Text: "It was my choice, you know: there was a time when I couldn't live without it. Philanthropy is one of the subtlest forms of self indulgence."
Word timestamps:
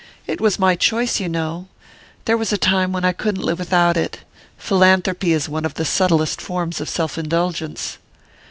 "It 0.25 0.41
was 0.41 0.57
my 0.57 0.73
choice, 0.75 1.19
you 1.19 1.29
know: 1.29 1.67
there 2.25 2.35
was 2.35 2.51
a 2.51 2.57
time 2.57 2.91
when 2.91 3.05
I 3.05 3.11
couldn't 3.11 3.43
live 3.43 3.59
without 3.59 3.97
it. 3.97 4.17
Philanthropy 4.57 5.31
is 5.31 5.47
one 5.47 5.63
of 5.63 5.75
the 5.75 5.85
subtlest 5.85 6.41
forms 6.41 6.81
of 6.81 6.89
self 6.89 7.19
indulgence." 7.19 7.99